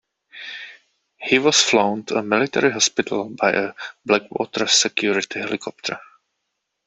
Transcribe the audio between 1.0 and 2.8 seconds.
He was flown to a military